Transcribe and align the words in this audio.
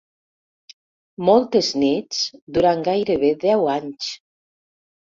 Moltes 1.29 1.69
nits 1.83 2.25
durant 2.59 2.85
gairebé 2.91 3.33
deu 3.49 3.73
anys. 3.79 4.13